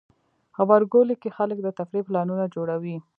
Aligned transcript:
غبرګولی 0.57 1.15
کې 1.21 1.29
خلک 1.37 1.57
د 1.61 1.67
تفریح 1.77 2.03
پلانونه 2.07 2.45
جوړوي. 2.55 2.97